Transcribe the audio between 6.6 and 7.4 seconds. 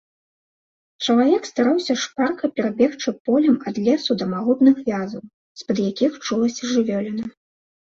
жывёліна.